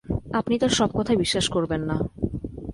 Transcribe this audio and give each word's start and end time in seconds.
আপনি 0.33 0.55
তার 0.59 0.69
সব 0.69 0.89
কথা 0.93 1.15
বিশ্বাস 1.15 1.45
করবেন 1.49 1.81
না। 1.81 1.97